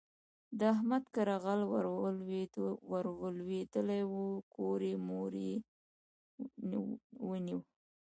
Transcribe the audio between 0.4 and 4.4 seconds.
د احمد کره غل ور لوېدلی وو؛